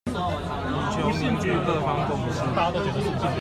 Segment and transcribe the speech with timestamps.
[0.09, 2.41] 以求凝聚各方共識